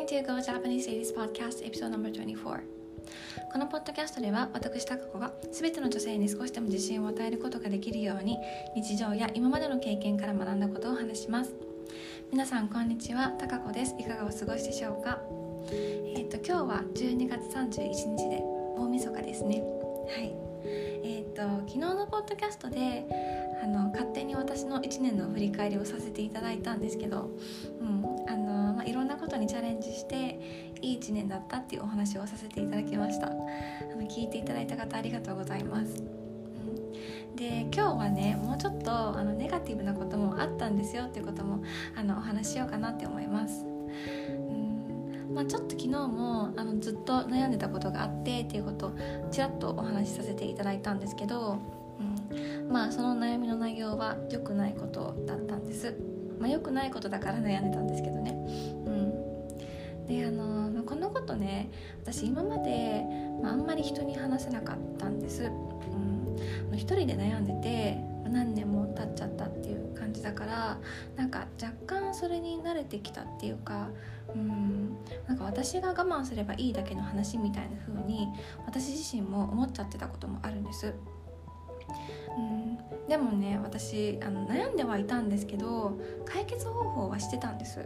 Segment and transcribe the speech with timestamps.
[0.00, 2.60] listening to Go Japanese Ladies Podcast episode number 24
[3.52, 8.38] このポッドキャストでは私タカ子が全ての女性に少しでも自信を与えることができるように
[8.74, 11.52] 日常や今までの経験から学んだことを話します。
[12.32, 13.34] 皆さんこんにちは。
[13.38, 13.94] タカ子です。
[13.98, 15.18] いかがお過ごしでしょうか？
[15.70, 18.40] えっ、ー、と今日は12月31日で
[18.76, 19.62] 大晦日ですね。
[20.08, 20.32] はい。
[21.04, 23.04] えっ、ー、と昨日のポッドキャストで
[23.62, 27.28] あの勝手に私の1年の振り返りをさせていただいたんですけど、
[27.80, 28.19] うん
[28.80, 30.40] まあ、いろんなことにチャレンジして
[30.80, 33.26] いい1年だったっていうお話をさせていただきました。
[33.26, 41.04] あの聞いていただいた方ありがとうございます、うん、で今日はねもうちょっとあのネガティブなこともあったんですよ。
[41.04, 41.62] っていうことも
[41.94, 43.66] あのお話ししようかなって思います。
[45.34, 48.92] まあ、ちょっと昨日もあのずっと悩んでたことがあってっていうことを
[49.30, 51.58] ちらっとお話しさせていただいたんですけど
[52.32, 56.09] うん、まあその悩みの内容は良くないことだったんです。
[56.40, 58.32] まあ良くないことだから悩んでたんですけどね。
[58.86, 59.20] うん。
[60.08, 61.70] であのこのことね
[62.02, 63.04] 私今まで、
[63.40, 65.48] まあ、あんまり人に話せなかったんです、う
[66.74, 67.96] ん、一人で悩んでて
[68.28, 70.78] 何年も経っちゃったっていう感じだから
[71.16, 73.88] なんか若干それに慣れてきたっていうか
[74.34, 74.96] うん。
[75.28, 78.28] なんか私が我慢すればいいだけの話みたいな風に
[78.66, 80.92] 私自身も思っちゃってたこともあるんです。
[82.36, 82.78] うん。
[83.08, 87.84] でもね私あの悩んではいたんですけど解決方法はしてたんです。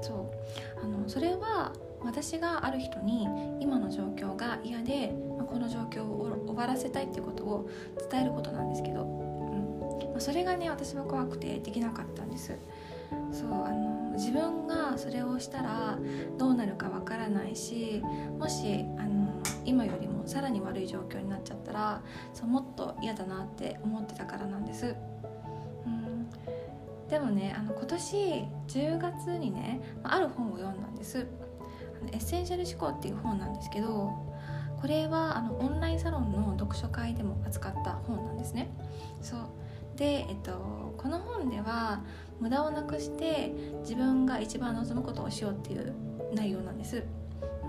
[0.00, 0.32] そ
[0.78, 0.84] う。
[0.84, 3.28] あのそれは私がある人に
[3.60, 7.68] 今の状況が嫌で、まあ、この状況を終わらせたいっていうことを
[8.10, 10.10] 伝えることなんですけど、うん。
[10.10, 12.56] まあ、それがね私は怖くてできなかったんです。
[13.32, 15.98] そうあの自分がそれをしたら
[16.38, 18.02] どうなるかわからないし
[18.38, 19.29] もしあの
[19.64, 22.02] 今よりもさらに悪い状況になっちゃったら
[22.32, 24.94] そうもっと嫌だなって思ってたからなんです。
[25.86, 26.28] うん。
[27.08, 28.16] でもねあの今年
[28.68, 31.26] 10月にねある本を読んだんです。
[32.00, 34.12] あのエッセンシャル思考っていう本なんですけど
[34.80, 38.70] これはあのオンラインサロンの読書会でも扱った本なんですね。
[39.20, 39.40] そう。
[39.96, 42.00] で、えっと、この本では
[42.40, 43.52] 無駄をなくして
[43.82, 45.92] 自分が一番望むことをしようっていう
[46.34, 47.04] 内容なんです。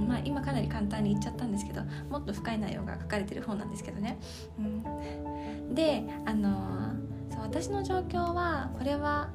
[0.00, 4.18] まあ、今かなり簡単に言っちゃったんですけどもっと深い内容が書かれてる本なんですけどね。
[4.58, 9.30] うん、で、あのー、そう私の状況はこれは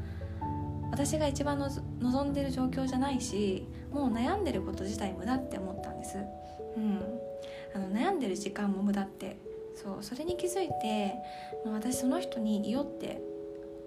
[0.91, 1.69] 私が一番の
[2.01, 6.17] 望んでる状況じゃないしもう悩んでること自体無駄って思ったんです。
[6.75, 6.99] うん、
[7.75, 9.37] あの悩んでる時間も無駄って
[9.75, 11.15] そうそれに気づいて
[11.65, 13.21] 私その人に言おうって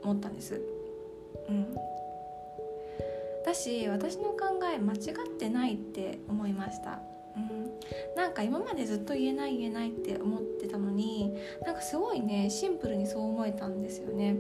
[0.02, 0.60] 思ったんです。
[1.48, 1.76] うん
[3.56, 7.00] し私の考え間違ってないって思いました、
[7.36, 7.70] うん、
[8.16, 11.34] なんか今までずっと言えない言えないって思ってたのに
[11.64, 14.36] なんかすごいねシンプルにそう思えたんですよね、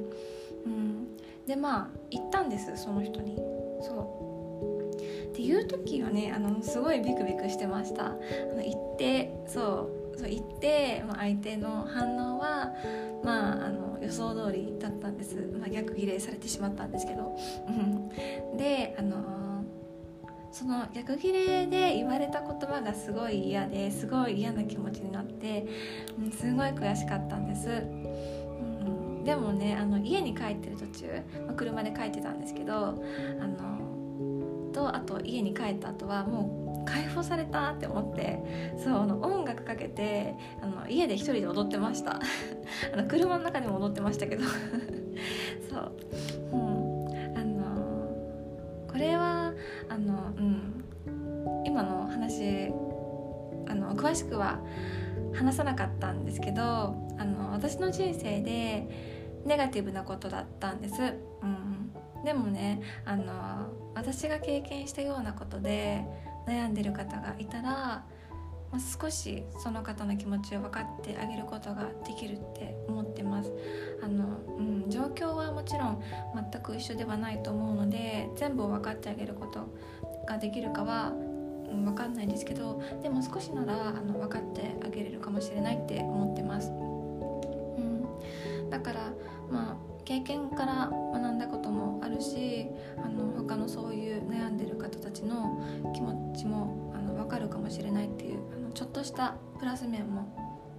[0.64, 1.16] うん、
[1.46, 3.36] でまあ言ったんですその人に。
[3.80, 4.35] そう。
[5.36, 8.06] っていう時はねあのすごいビクビクしてました。
[8.06, 12.72] あの言ってそうそう言って、まあ、相手の反応は
[13.22, 17.36] まああの予想通りだったんです、まあ、逆ギレされてしまったんですけど。
[18.56, 19.62] であの
[20.52, 25.66] その逆ギレで言われた言葉がすごい嫌ですごい嫌な気持ちになって、
[26.18, 27.72] うん、すごい悔しかったんです、う
[29.20, 33.95] ん、でもねあの家に帰ってる途中、まあ、車で帰ってたんですけどあの
[34.76, 42.20] とあと家に帰った後はもう解放されたって思ってそうあの音楽かけてあの家で一人で踊ってました。
[42.92, 44.44] あの車の中でも踊ってましたけど。
[45.70, 45.92] そう、
[46.52, 48.08] うん、あの
[48.86, 49.54] これは
[49.88, 50.84] あの、うん、
[51.64, 52.70] 今の話
[53.68, 54.60] あの詳しくは
[55.34, 56.62] 話さなかったんですけど
[57.18, 59.15] あの私の人生で
[59.46, 60.94] ネガティブなことだったんです、
[61.42, 66.04] うん、でもねあの私が経験したようなことで
[66.46, 68.04] 悩んでる方がいたら、ま
[68.72, 73.52] あ、少しその方の気持ちを分かってあげることができるって思ってます。
[74.02, 76.02] あの、うん、状況はもちろん
[76.34, 79.74] 全く一緒ではないと思うので全部を分かってあげること
[80.26, 81.12] ができるかは、
[81.70, 86.70] うん、分かんないですけどでも少しならあの分かってあげれるかもしれないって思ってます、
[88.70, 89.12] だから
[89.50, 92.68] まあ経験から学んだこともあるし
[93.04, 95.60] あの他のそういう悩んでる方たちの
[95.94, 100.28] 気持ちもあの分かるかもしれないっていうあのちょっとしたプラス面も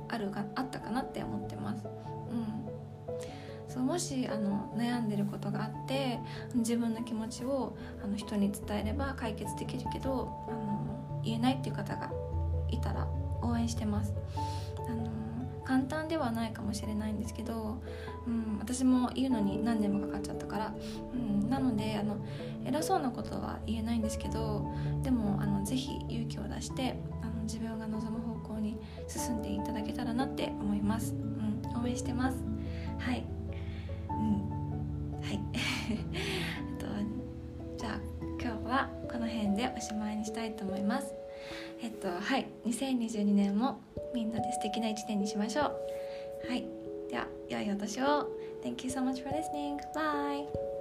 [0.08, 1.86] あるがあったかなって思ってます。
[1.86, 2.68] うん
[3.68, 6.20] そうもしあの悩んでることがあって
[6.56, 12.10] 自分の気持ちをあの人に伝えれば解決できるけどあの言えないっていう方が
[12.70, 13.08] いたら
[13.42, 14.14] 応援してます。
[14.78, 15.27] あの
[15.68, 17.82] 簡単ではないかもしれないんですけど、
[18.26, 20.74] うん、私も言うのに何年もかかっちゃったから、
[21.14, 22.26] うん、なのであの
[22.66, 24.66] 偉そうなことは言えないんですけど
[25.04, 28.80] でもあのぜひ勇気を出してあの自分が望む方向に
[29.10, 32.38] 進んでいただけたらなって思います、うん、応援してます。
[33.00, 33.26] はい、
[34.10, 35.40] うん、はい。
[36.80, 36.88] と
[37.78, 38.00] じゃあ
[38.42, 41.17] 今日はこの辺でおしまいにしたいと思います。
[41.82, 43.82] えっとはい2022年も
[44.14, 46.66] みんなで素敵な一年にしましょうはい
[47.10, 49.80] では良いお年を Thank you so much for listening.
[49.96, 50.77] Bye.